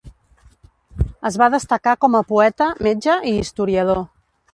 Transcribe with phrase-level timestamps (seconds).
[1.29, 4.03] Es va destacar com a poeta, metge i historiador.